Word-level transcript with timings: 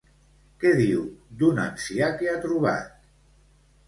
Què 0.61 0.69
diu 0.77 1.03
d'un 1.41 1.61
ancià 1.63 2.07
que 2.21 2.31
ha 2.31 2.39
trobat? 2.47 2.89